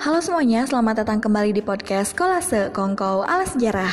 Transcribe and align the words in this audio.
Halo 0.00 0.16
semuanya, 0.24 0.64
selamat 0.64 1.04
datang 1.04 1.20
kembali 1.20 1.52
di 1.52 1.60
podcast 1.60 2.16
Kolase 2.16 2.72
Kongkow 2.72 3.20
ala 3.20 3.44
Sejarah. 3.44 3.92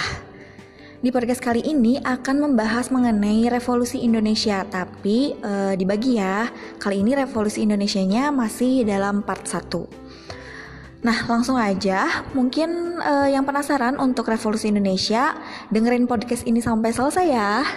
Di 1.04 1.12
podcast 1.12 1.44
kali 1.44 1.60
ini 1.60 2.00
akan 2.00 2.48
membahas 2.48 2.96
mengenai 2.96 3.52
revolusi 3.52 4.00
Indonesia, 4.00 4.64
tapi 4.72 5.36
e, 5.36 5.76
dibagi 5.76 6.16
ya. 6.16 6.48
Kali 6.80 7.04
ini 7.04 7.12
revolusi 7.12 7.68
Indonesianya 7.68 8.32
masih 8.32 8.88
dalam 8.88 9.20
part 9.20 9.52
1. 9.52 11.04
Nah, 11.04 11.28
langsung 11.28 11.60
aja. 11.60 12.24
Mungkin 12.32 13.04
e, 13.04 13.36
yang 13.36 13.44
penasaran 13.44 14.00
untuk 14.00 14.32
revolusi 14.32 14.72
Indonesia, 14.72 15.36
dengerin 15.76 16.08
podcast 16.08 16.48
ini 16.48 16.64
sampai 16.64 16.96
selesai 16.96 17.28
ya. 17.28 17.68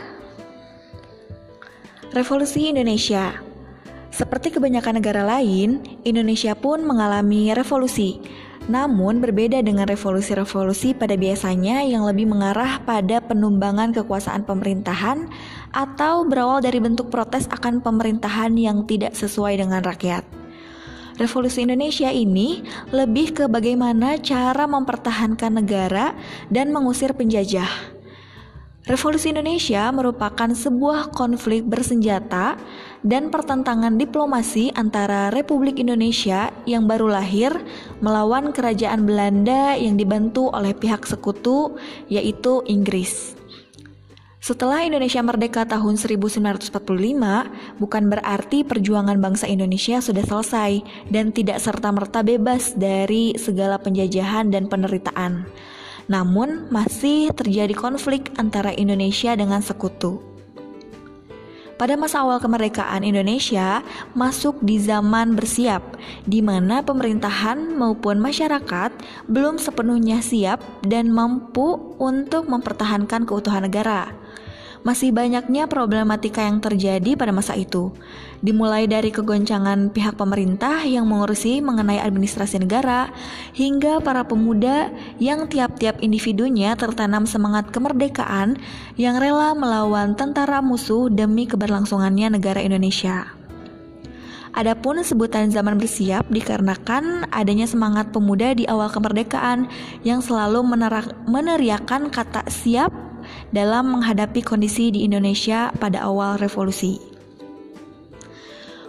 Revolusi 2.15 2.71
Indonesia 2.71 3.50
seperti 4.21 4.53
kebanyakan 4.53 5.01
negara 5.01 5.25
lain, 5.25 5.81
Indonesia 6.05 6.53
pun 6.53 6.85
mengalami 6.85 7.57
revolusi. 7.57 8.21
Namun 8.69 9.25
berbeda 9.25 9.65
dengan 9.65 9.89
revolusi-revolusi 9.89 10.93
pada 10.93 11.17
biasanya 11.17 11.81
yang 11.89 12.05
lebih 12.05 12.29
mengarah 12.29 12.85
pada 12.85 13.25
penumbangan 13.25 13.97
kekuasaan 13.97 14.45
pemerintahan 14.45 15.25
atau 15.73 16.29
berawal 16.29 16.61
dari 16.61 16.77
bentuk 16.85 17.09
protes 17.09 17.49
akan 17.49 17.81
pemerintahan 17.81 18.53
yang 18.61 18.85
tidak 18.85 19.17
sesuai 19.17 19.57
dengan 19.57 19.81
rakyat. 19.81 20.23
Revolusi 21.17 21.65
Indonesia 21.65 22.13
ini 22.13 22.61
lebih 22.93 23.33
ke 23.33 23.45
bagaimana 23.49 24.21
cara 24.21 24.69
mempertahankan 24.69 25.65
negara 25.65 26.13
dan 26.53 26.69
mengusir 26.77 27.17
penjajah. 27.17 28.00
Revolusi 28.91 29.31
Indonesia 29.31 29.87
merupakan 29.95 30.51
sebuah 30.51 31.15
konflik 31.15 31.63
bersenjata 31.63 32.59
dan 33.07 33.31
pertentangan 33.31 33.95
diplomasi 33.95 34.75
antara 34.75 35.31
Republik 35.31 35.79
Indonesia 35.79 36.51
yang 36.67 36.91
baru 36.91 37.07
lahir 37.07 37.55
melawan 38.03 38.51
kerajaan 38.51 39.07
Belanda 39.07 39.79
yang 39.79 39.95
dibantu 39.95 40.51
oleh 40.51 40.75
pihak 40.75 41.07
sekutu 41.07 41.79
yaitu 42.11 42.67
Inggris. 42.67 43.39
Setelah 44.43 44.83
Indonesia 44.83 45.23
merdeka 45.23 45.63
tahun 45.71 45.95
1945, 45.95 46.75
bukan 47.79 48.05
berarti 48.11 48.67
perjuangan 48.67 49.23
bangsa 49.23 49.47
Indonesia 49.47 50.03
sudah 50.03 50.27
selesai 50.27 50.83
dan 51.15 51.31
tidak 51.31 51.63
serta-merta 51.63 52.27
bebas 52.27 52.75
dari 52.75 53.39
segala 53.39 53.79
penjajahan 53.79 54.51
dan 54.51 54.67
penderitaan 54.67 55.47
namun 56.11 56.67
masih 56.75 57.31
terjadi 57.31 57.73
konflik 57.73 58.35
antara 58.35 58.75
Indonesia 58.75 59.39
dengan 59.39 59.63
sekutu. 59.63 60.19
Pada 61.79 61.97
masa 61.97 62.21
awal 62.21 62.45
kemerdekaan 62.45 63.01
Indonesia 63.01 63.81
masuk 64.13 64.61
di 64.61 64.77
zaman 64.77 65.33
bersiap, 65.33 65.81
di 66.29 66.45
mana 66.45 66.85
pemerintahan 66.85 67.73
maupun 67.73 68.21
masyarakat 68.21 68.93
belum 69.33 69.57
sepenuhnya 69.57 70.21
siap 70.21 70.61
dan 70.85 71.09
mampu 71.09 71.97
untuk 71.97 72.53
mempertahankan 72.53 73.25
keutuhan 73.25 73.65
negara 73.65 74.13
masih 74.81 75.13
banyaknya 75.13 75.69
problematika 75.69 76.41
yang 76.45 76.59
terjadi 76.59 77.17
pada 77.17 77.33
masa 77.33 77.53
itu. 77.57 77.93
Dimulai 78.41 78.89
dari 78.89 79.13
kegoncangan 79.13 79.93
pihak 79.93 80.17
pemerintah 80.17 80.81
yang 80.89 81.05
mengurusi 81.05 81.61
mengenai 81.61 82.01
administrasi 82.01 82.65
negara, 82.65 83.13
hingga 83.53 84.01
para 84.01 84.25
pemuda 84.25 84.89
yang 85.21 85.45
tiap-tiap 85.45 86.01
individunya 86.01 86.73
tertanam 86.73 87.29
semangat 87.29 87.69
kemerdekaan 87.69 88.57
yang 88.97 89.21
rela 89.21 89.53
melawan 89.53 90.17
tentara 90.17 90.65
musuh 90.65 91.13
demi 91.13 91.45
keberlangsungannya 91.45 92.41
negara 92.41 92.65
Indonesia. 92.65 93.29
Adapun 94.51 94.99
sebutan 95.07 95.47
zaman 95.55 95.79
bersiap 95.79 96.27
dikarenakan 96.27 97.31
adanya 97.31 97.71
semangat 97.71 98.11
pemuda 98.11 98.51
di 98.51 98.67
awal 98.67 98.91
kemerdekaan 98.91 99.71
yang 100.03 100.19
selalu 100.19 100.67
meneriakan 101.31 102.11
kata 102.11 102.43
siap 102.51 102.91
dalam 103.51 103.99
menghadapi 103.99 104.43
kondisi 104.43 104.95
di 104.95 105.07
Indonesia 105.07 105.75
pada 105.77 106.07
awal 106.07 106.39
revolusi. 106.39 106.99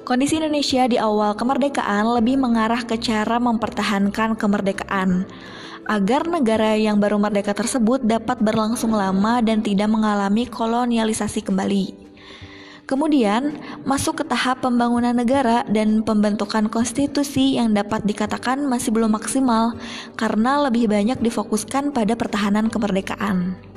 Kondisi 0.02 0.42
Indonesia 0.42 0.90
di 0.90 0.98
awal 0.98 1.38
kemerdekaan 1.38 2.18
lebih 2.20 2.36
mengarah 2.36 2.84
ke 2.84 2.98
cara 2.98 3.38
mempertahankan 3.38 4.36
kemerdekaan 4.36 5.30
agar 5.88 6.28
negara 6.28 6.78
yang 6.78 7.00
baru 7.00 7.18
merdeka 7.18 7.56
tersebut 7.56 8.04
dapat 8.04 8.42
berlangsung 8.42 8.94
lama 8.94 9.40
dan 9.40 9.64
tidak 9.64 9.90
mengalami 9.90 10.46
kolonialisasi 10.50 11.46
kembali. 11.46 12.02
Kemudian, 12.92 13.56
masuk 13.88 14.20
ke 14.20 14.24
tahap 14.28 14.68
pembangunan 14.68 15.16
negara 15.16 15.64
dan 15.72 16.04
pembentukan 16.04 16.68
konstitusi 16.68 17.56
yang 17.56 17.72
dapat 17.72 18.04
dikatakan 18.04 18.68
masih 18.68 18.92
belum 18.92 19.16
maksimal 19.16 19.80
karena 20.20 20.68
lebih 20.68 20.92
banyak 20.92 21.24
difokuskan 21.24 21.96
pada 21.96 22.20
pertahanan 22.20 22.68
kemerdekaan. 22.68 23.71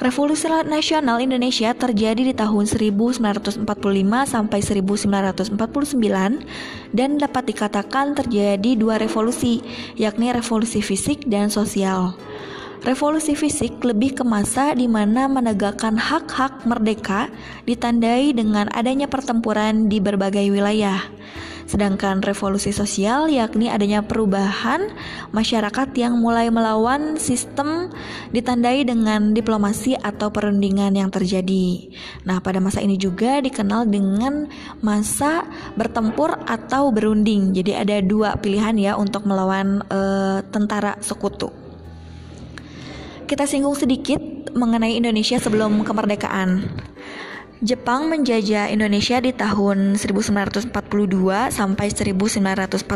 Revolusi 0.00 0.48
Nasional 0.48 1.20
Indonesia 1.20 1.76
terjadi 1.76 2.24
di 2.24 2.32
tahun 2.32 2.64
1945 2.64 3.68
sampai 4.24 4.60
1949 4.64 5.60
dan 6.96 7.20
dapat 7.20 7.44
dikatakan 7.52 8.16
terjadi 8.16 8.80
dua 8.80 8.96
revolusi, 8.96 9.60
yakni 10.00 10.32
revolusi 10.32 10.80
fisik 10.80 11.28
dan 11.28 11.52
sosial. 11.52 12.16
Revolusi 12.80 13.36
fisik 13.36 13.76
lebih 13.84 14.16
ke 14.16 14.24
masa 14.24 14.72
di 14.72 14.88
mana 14.88 15.28
menegakkan 15.28 16.00
hak-hak 16.00 16.64
merdeka 16.64 17.28
ditandai 17.68 18.32
dengan 18.32 18.72
adanya 18.72 19.04
pertempuran 19.04 19.92
di 19.92 20.00
berbagai 20.00 20.48
wilayah. 20.48 21.04
Sedangkan 21.70 22.18
revolusi 22.18 22.74
sosial 22.74 23.30
yakni 23.30 23.70
adanya 23.70 24.02
perubahan 24.02 24.90
masyarakat 25.30 25.94
yang 25.94 26.18
mulai 26.18 26.50
melawan 26.50 27.14
sistem 27.14 27.94
ditandai 28.34 28.82
dengan 28.82 29.30
diplomasi 29.30 29.94
atau 29.94 30.34
perundingan 30.34 30.98
yang 30.98 31.14
terjadi. 31.14 31.94
Nah, 32.26 32.42
pada 32.42 32.58
masa 32.58 32.82
ini 32.82 32.98
juga 32.98 33.38
dikenal 33.38 33.86
dengan 33.86 34.50
masa 34.82 35.46
bertempur 35.78 36.42
atau 36.42 36.90
berunding. 36.90 37.54
Jadi 37.54 37.70
ada 37.78 38.02
dua 38.02 38.34
pilihan 38.34 38.74
ya 38.74 38.92
untuk 38.98 39.22
melawan 39.30 39.86
uh, 39.94 40.42
tentara 40.50 40.98
sekutu. 40.98 41.54
Kita 43.30 43.46
singgung 43.46 43.78
sedikit 43.78 44.18
mengenai 44.58 44.98
Indonesia 44.98 45.38
sebelum 45.38 45.86
kemerdekaan. 45.86 46.66
Jepang 47.60 48.08
menjajah 48.08 48.72
Indonesia 48.72 49.20
di 49.20 49.36
tahun 49.36 50.00
1942 50.00 50.72
sampai 51.52 51.92
1945. 51.92 52.88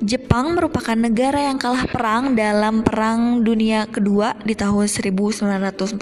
Jepang 0.00 0.56
merupakan 0.56 0.96
negara 0.96 1.52
yang 1.52 1.60
kalah 1.60 1.84
perang 1.84 2.32
dalam 2.32 2.80
Perang 2.80 3.44
Dunia 3.44 3.84
Kedua 3.84 4.32
di 4.40 4.56
tahun 4.56 4.88
1945. 4.88 6.00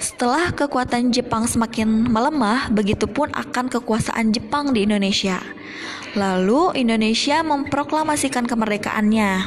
Setelah 0.00 0.48
kekuatan 0.56 1.12
Jepang 1.12 1.44
semakin 1.44 2.08
melemah, 2.08 2.72
begitupun 2.72 3.28
akan 3.36 3.68
kekuasaan 3.68 4.32
Jepang 4.32 4.72
di 4.72 4.88
Indonesia. 4.88 5.44
Lalu 6.16 6.72
Indonesia 6.80 7.44
memproklamasikan 7.44 8.48
kemerdekaannya. 8.48 9.44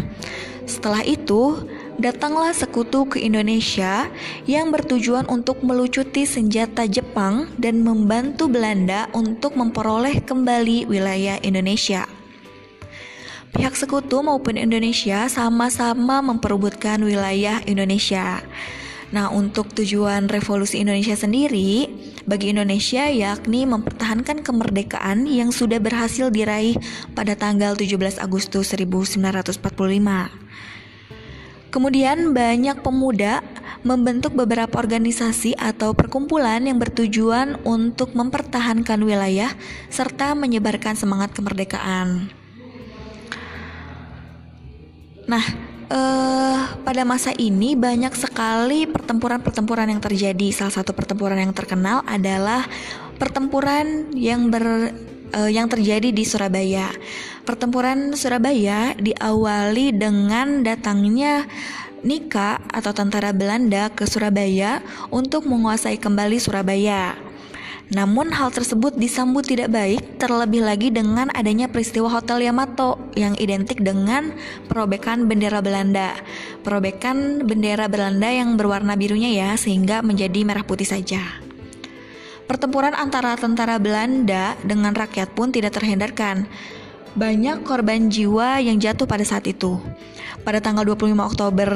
Setelah 0.70 1.02
itu, 1.10 1.73
datanglah 2.02 2.54
sekutu 2.56 3.06
ke 3.06 3.22
Indonesia 3.22 4.10
yang 4.50 4.74
bertujuan 4.74 5.30
untuk 5.30 5.62
melucuti 5.62 6.26
senjata 6.26 6.90
Jepang 6.90 7.52
dan 7.60 7.82
membantu 7.86 8.50
Belanda 8.50 9.10
untuk 9.14 9.58
memperoleh 9.58 10.22
kembali 10.26 10.90
wilayah 10.90 11.38
Indonesia. 11.42 12.10
Pihak 13.54 13.78
sekutu 13.78 14.26
maupun 14.26 14.58
Indonesia 14.58 15.30
sama-sama 15.30 16.26
memperebutkan 16.26 16.98
wilayah 17.06 17.62
Indonesia. 17.70 18.42
Nah, 19.14 19.30
untuk 19.30 19.70
tujuan 19.78 20.26
revolusi 20.26 20.82
Indonesia 20.82 21.14
sendiri, 21.14 21.86
bagi 22.26 22.50
Indonesia 22.50 23.06
yakni 23.14 23.70
mempertahankan 23.70 24.42
kemerdekaan 24.42 25.30
yang 25.30 25.54
sudah 25.54 25.78
berhasil 25.78 26.34
diraih 26.34 26.82
pada 27.14 27.38
tanggal 27.38 27.78
17 27.78 28.18
Agustus 28.18 28.74
1945. 28.74 29.62
Kemudian 31.74 32.38
banyak 32.38 32.86
pemuda 32.86 33.42
membentuk 33.82 34.38
beberapa 34.38 34.78
organisasi 34.78 35.58
atau 35.58 35.98
perkumpulan 35.98 36.62
yang 36.62 36.78
bertujuan 36.78 37.58
untuk 37.66 38.14
mempertahankan 38.14 39.02
wilayah 39.02 39.50
serta 39.90 40.38
menyebarkan 40.38 40.94
semangat 40.94 41.34
kemerdekaan. 41.34 42.30
Nah, 45.26 45.46
eh, 45.90 46.62
pada 46.86 47.02
masa 47.10 47.34
ini 47.34 47.74
banyak 47.74 48.14
sekali 48.22 48.86
pertempuran-pertempuran 48.86 49.90
yang 49.90 50.02
terjadi. 50.04 50.54
Salah 50.54 50.78
satu 50.78 50.94
pertempuran 50.94 51.42
yang 51.42 51.58
terkenal 51.58 52.06
adalah 52.06 52.70
pertempuran 53.18 54.14
yang 54.14 54.54
ber 54.54 54.94
uh, 55.34 55.50
yang 55.50 55.68
terjadi 55.68 56.14
di 56.14 56.24
Surabaya. 56.24 56.94
Pertempuran 57.44 58.16
Surabaya 58.16 58.96
diawali 58.96 59.92
dengan 59.92 60.64
datangnya 60.64 61.44
Nika 62.00 62.64
atau 62.72 62.96
tentara 62.96 63.36
Belanda 63.36 63.92
ke 63.92 64.08
Surabaya 64.08 64.80
untuk 65.12 65.44
menguasai 65.52 66.00
kembali 66.00 66.40
Surabaya. 66.40 67.20
Namun 67.92 68.32
hal 68.32 68.48
tersebut 68.48 68.96
disambut 68.96 69.44
tidak 69.44 69.76
baik 69.76 70.24
terlebih 70.24 70.64
lagi 70.64 70.88
dengan 70.88 71.28
adanya 71.36 71.68
peristiwa 71.68 72.08
Hotel 72.08 72.48
Yamato 72.48 72.96
yang 73.20 73.36
identik 73.36 73.84
dengan 73.84 74.32
perobekan 74.72 75.28
bendera 75.28 75.60
Belanda. 75.60 76.16
Perobekan 76.64 77.44
bendera 77.44 77.92
Belanda 77.92 78.32
yang 78.32 78.56
berwarna 78.56 78.96
birunya 78.96 79.36
ya 79.36 79.50
sehingga 79.60 80.00
menjadi 80.00 80.48
merah 80.48 80.64
putih 80.64 80.88
saja. 80.88 81.20
Pertempuran 82.48 82.96
antara 82.96 83.36
tentara 83.36 83.80
Belanda 83.84 84.56
dengan 84.64 84.96
rakyat 84.96 85.36
pun 85.36 85.52
tidak 85.52 85.76
terhindarkan. 85.76 86.48
Banyak 87.14 87.62
korban 87.62 88.10
jiwa 88.10 88.58
yang 88.58 88.82
jatuh 88.82 89.06
pada 89.06 89.22
saat 89.22 89.46
itu. 89.46 89.78
Pada 90.42 90.58
tanggal 90.58 90.82
25 90.82 91.14
Oktober 91.22 91.70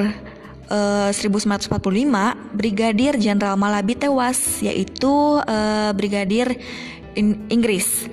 1945 0.68 1.78
eh, 1.78 2.34
Brigadir 2.52 3.14
Jenderal 3.16 3.56
Malabi 3.56 3.96
tewas 3.96 4.60
yaitu 4.60 5.40
uh, 5.40 5.92
Brigadir 5.96 6.60
In 7.16 7.48
Inggris. 7.48 8.10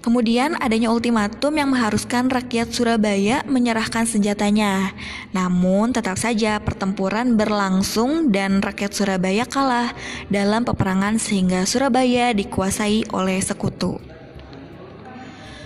Kemudian 0.00 0.56
adanya 0.56 0.88
ultimatum 0.88 1.52
yang 1.60 1.76
mengharuskan 1.76 2.32
rakyat 2.32 2.72
Surabaya 2.72 3.44
menyerahkan 3.44 4.08
senjatanya. 4.08 4.96
Namun 5.36 5.92
tetap 5.92 6.16
saja 6.16 6.56
pertempuran 6.56 7.36
berlangsung 7.36 8.32
dan 8.32 8.64
rakyat 8.64 8.96
Surabaya 8.96 9.44
kalah 9.44 9.92
dalam 10.32 10.64
peperangan 10.64 11.20
sehingga 11.20 11.68
Surabaya 11.68 12.32
dikuasai 12.32 13.12
oleh 13.12 13.44
sekutu. 13.44 14.09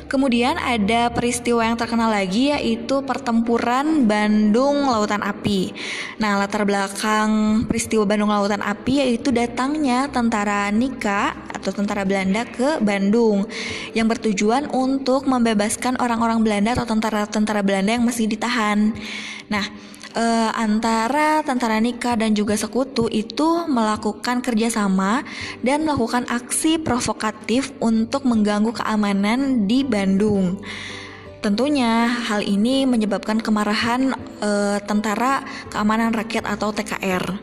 Kemudian 0.04 0.60
ada 0.60 1.08
peristiwa 1.10 1.64
yang 1.64 1.74
terkenal 1.74 2.12
lagi 2.12 2.52
yaitu 2.52 3.00
pertempuran 3.02 4.04
Bandung 4.04 4.86
Lautan 4.86 5.24
Api. 5.24 5.72
Nah, 6.20 6.38
latar 6.38 6.62
belakang 6.68 7.64
peristiwa 7.66 8.04
Bandung 8.04 8.30
Lautan 8.30 8.60
Api 8.60 9.00
yaitu 9.00 9.32
datangnya 9.32 10.06
tentara 10.12 10.68
Nika 10.70 11.34
atau 11.50 11.72
tentara 11.72 12.04
Belanda 12.04 12.44
ke 12.44 12.76
Bandung 12.84 13.48
yang 13.96 14.04
bertujuan 14.04 14.68
untuk 14.68 15.24
membebaskan 15.24 15.96
orang-orang 15.96 16.44
Belanda 16.44 16.76
atau 16.76 16.84
tentara-tentara 16.84 17.64
Belanda 17.64 17.96
yang 17.96 18.04
masih 18.04 18.28
ditahan. 18.28 18.92
Nah, 19.48 19.64
uh, 20.14 20.50
antara 20.54 21.42
tentara 21.42 21.82
Nika 21.82 22.16
dan 22.16 22.32
juga 22.32 22.54
sekutu 22.54 23.10
itu 23.10 23.66
melakukan 23.66 24.40
kerjasama 24.40 25.26
dan 25.60 25.84
melakukan 25.84 26.24
aksi 26.30 26.80
provokatif 26.80 27.74
untuk 27.82 28.24
mengganggu 28.24 28.72
keamanan 28.72 29.66
di 29.68 29.82
Bandung. 29.84 30.62
Tentunya 31.44 32.08
hal 32.08 32.40
ini 32.40 32.88
menyebabkan 32.88 33.36
kemarahan 33.44 34.16
uh, 34.40 34.80
tentara 34.80 35.44
keamanan 35.68 36.16
rakyat 36.16 36.48
atau 36.48 36.72
TKR. 36.72 37.36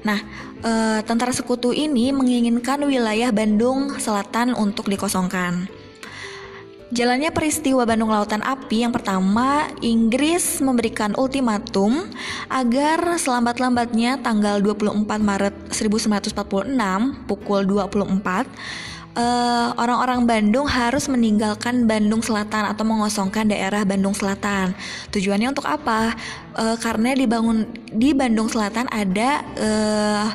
Nah, 0.00 0.20
uh, 0.64 1.00
tentara 1.04 1.32
sekutu 1.36 1.76
ini 1.76 2.08
menginginkan 2.08 2.80
wilayah 2.88 3.28
Bandung 3.28 4.00
Selatan 4.00 4.56
untuk 4.56 4.88
dikosongkan. 4.88 5.83
Jalannya 6.92 7.32
peristiwa 7.32 7.88
Bandung 7.88 8.12
Lautan 8.12 8.44
Api 8.44 8.84
yang 8.84 8.92
pertama, 8.92 9.72
Inggris 9.80 10.60
memberikan 10.60 11.16
ultimatum 11.16 12.04
agar 12.52 13.16
selambat-lambatnya 13.16 14.20
tanggal 14.20 14.60
24 14.60 15.00
Maret 15.08 15.54
1946 15.72 17.24
pukul 17.24 17.64
24 17.64 18.44
orang 19.14 19.16
eh, 19.16 19.68
orang-orang 19.80 20.20
Bandung 20.26 20.66
harus 20.66 21.06
meninggalkan 21.08 21.86
Bandung 21.88 22.20
Selatan 22.20 22.68
atau 22.68 22.84
mengosongkan 22.84 23.48
daerah 23.48 23.86
Bandung 23.86 24.12
Selatan. 24.12 24.74
Tujuannya 25.14 25.54
untuk 25.54 25.64
apa? 25.64 26.12
Uh, 26.54 26.78
karena 26.78 27.18
dibangun 27.18 27.66
di 27.90 28.14
Bandung 28.14 28.46
Selatan 28.46 28.86
ada 28.90 29.42
uh, 29.58 30.26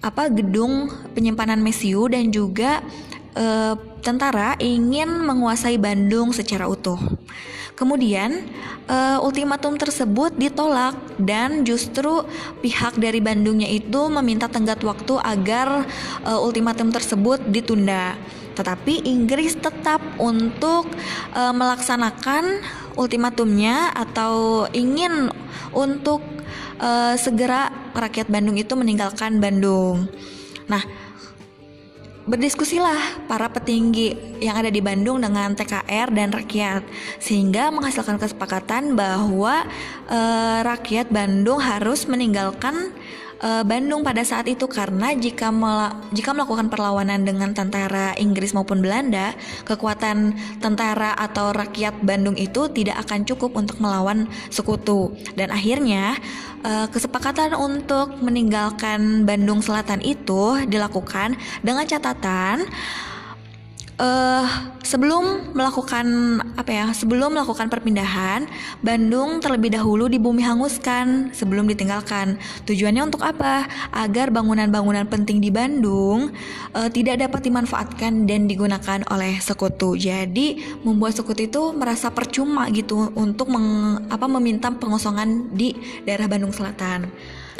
apa 0.00 0.30
gedung 0.30 0.88
penyimpanan 1.12 1.60
mesiu 1.60 2.06
dan 2.06 2.30
juga 2.30 2.80
uh, 3.36 3.76
tentara 4.00 4.56
ingin 4.58 5.06
menguasai 5.22 5.76
Bandung 5.76 6.32
secara 6.32 6.66
utuh. 6.66 6.98
Kemudian 7.76 8.48
uh, 8.88 9.20
ultimatum 9.20 9.76
tersebut 9.76 10.32
ditolak 10.40 10.96
dan 11.20 11.60
justru 11.68 12.24
pihak 12.64 12.96
dari 12.96 13.20
Bandungnya 13.20 13.68
itu 13.68 14.08
meminta 14.08 14.48
tenggat 14.48 14.80
waktu 14.80 15.20
agar 15.20 15.84
uh, 16.24 16.40
ultimatum 16.40 16.88
tersebut 16.88 17.44
ditunda. 17.52 18.16
Tetapi 18.56 19.04
Inggris 19.04 19.60
tetap 19.60 20.00
untuk 20.16 20.88
uh, 21.36 21.52
melaksanakan 21.52 22.64
ultimatumnya 22.96 23.92
atau 23.92 24.64
ingin 24.72 25.28
untuk 25.76 26.24
uh, 26.80 27.12
segera 27.20 27.68
rakyat 27.92 28.32
Bandung 28.32 28.56
itu 28.56 28.72
meninggalkan 28.72 29.36
Bandung. 29.36 30.08
Nah, 30.72 30.80
berdiskusilah 32.26 33.30
para 33.30 33.46
petinggi 33.46 34.38
yang 34.42 34.58
ada 34.58 34.66
di 34.66 34.82
Bandung 34.82 35.22
dengan 35.22 35.54
TKR 35.54 36.10
dan 36.10 36.34
rakyat 36.34 36.82
sehingga 37.22 37.70
menghasilkan 37.70 38.18
kesepakatan 38.18 38.98
bahwa 38.98 39.62
e, 40.10 40.20
rakyat 40.66 41.06
Bandung 41.06 41.62
harus 41.62 42.10
meninggalkan 42.10 42.90
uh, 43.42 43.64
Bandung 43.66 44.04
pada 44.06 44.22
saat 44.22 44.46
itu 44.48 44.64
karena 44.68 45.12
jika 45.16 45.52
mel 45.52 45.92
jika 46.12 46.32
melakukan 46.32 46.72
perlawanan 46.72 47.24
dengan 47.24 47.52
tentara 47.52 48.16
Inggris 48.16 48.56
maupun 48.56 48.80
Belanda, 48.80 49.34
kekuatan 49.68 50.36
tentara 50.62 51.12
atau 51.16 51.52
rakyat 51.52 52.00
Bandung 52.04 52.36
itu 52.38 52.68
tidak 52.72 53.02
akan 53.08 53.26
cukup 53.28 53.56
untuk 53.56 53.80
melawan 53.82 54.28
sekutu. 54.48 55.12
Dan 55.34 55.52
akhirnya 55.52 56.16
uh, 56.64 56.86
kesepakatan 56.88 57.56
untuk 57.56 58.16
meninggalkan 58.22 59.24
Bandung 59.28 59.60
Selatan 59.60 60.00
itu 60.00 60.62
dilakukan 60.68 61.36
dengan 61.60 61.84
catatan 61.84 62.64
uh, 64.00 64.46
sebelum 64.84 65.52
melakukan 65.56 66.06
apa 66.54 66.70
ya 66.70 66.86
sebelum 66.94 67.34
melakukan 67.34 67.66
perpindahan 67.66 68.46
Bandung 68.84 69.42
terlebih 69.42 69.74
dahulu 69.74 70.06
di 70.06 70.20
bumi 70.20 70.44
hanguskan 70.44 71.34
sebelum 71.34 71.66
ditinggalkan. 71.66 72.38
Tujuannya 72.68 73.02
untuk 73.02 73.24
apa? 73.26 73.66
Agar 73.90 74.30
bangunan-bangunan 74.30 75.08
penting 75.10 75.42
di 75.42 75.50
Bandung 75.50 76.30
uh, 76.76 76.88
tidak 76.92 77.26
dapat 77.26 77.50
dimanfaatkan 77.50 78.28
dan 78.28 78.46
digunakan 78.46 79.02
oleh 79.10 79.40
sekutu. 79.42 79.98
Jadi 79.98 80.80
membuat 80.86 81.18
sekutu 81.18 81.48
itu 81.48 81.62
merasa 81.74 82.12
percuma 82.12 82.68
gitu 82.70 83.10
untuk 83.16 83.50
meng, 83.50 84.00
apa 84.12 84.26
meminta 84.30 84.70
pengosongan 84.70 85.50
di 85.52 85.74
daerah 86.04 86.28
Bandung 86.30 86.52
Selatan 86.52 87.10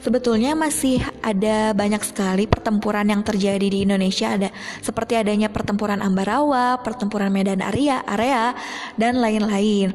sebetulnya 0.01 0.57
masih 0.57 1.01
ada 1.23 1.73
banyak 1.77 2.03
sekali 2.03 2.45
pertempuran 2.49 3.09
yang 3.09 3.23
terjadi 3.23 3.67
di 3.67 3.85
Indonesia 3.85 4.35
ada 4.35 4.49
seperti 4.81 5.19
adanya 5.21 5.53
pertempuran 5.53 6.01
Ambarawa, 6.03 6.81
pertempuran 6.81 7.31
Medan 7.33 7.63
Area, 7.63 8.03
area 8.05 8.57
dan 8.97 9.21
lain-lain. 9.21 9.93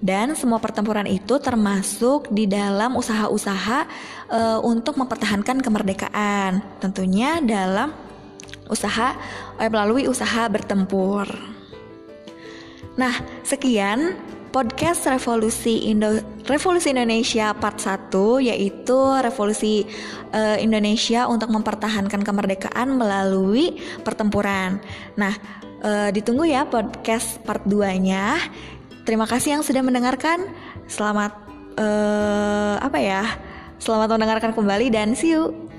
Dan 0.00 0.32
semua 0.32 0.56
pertempuran 0.56 1.04
itu 1.04 1.36
termasuk 1.36 2.32
di 2.32 2.48
dalam 2.48 2.96
usaha-usaha 2.96 3.84
uh, 4.32 4.58
untuk 4.64 4.96
mempertahankan 4.96 5.60
kemerdekaan. 5.60 6.64
Tentunya 6.80 7.44
dalam 7.44 7.92
usaha 8.72 9.12
eh, 9.60 9.68
melalui 9.68 10.08
usaha 10.08 10.48
bertempur. 10.48 11.28
Nah, 12.96 13.12
sekian 13.44 14.16
podcast 14.50 15.06
Revolusi 15.06 15.86
Indo 15.88 16.18
Revolusi 16.44 16.90
Indonesia 16.90 17.54
part 17.54 17.78
1 17.78 18.10
yaitu 18.50 18.98
revolusi 19.22 19.86
uh, 20.34 20.58
Indonesia 20.58 21.30
untuk 21.30 21.54
mempertahankan 21.54 22.26
kemerdekaan 22.26 22.98
melalui 22.98 23.78
pertempuran. 24.02 24.82
Nah, 25.14 25.34
uh, 25.86 26.10
ditunggu 26.10 26.50
ya 26.50 26.66
podcast 26.66 27.38
part 27.46 27.62
2-nya. 27.64 28.36
Terima 29.06 29.30
kasih 29.30 29.58
yang 29.58 29.62
sudah 29.62 29.86
mendengarkan. 29.86 30.50
Selamat 30.90 31.30
uh, 31.78 32.82
apa 32.82 32.98
ya? 32.98 33.22
Selamat 33.78 34.18
mendengarkan 34.18 34.52
kembali 34.52 34.90
dan 34.90 35.14
see 35.14 35.32
you. 35.32 35.69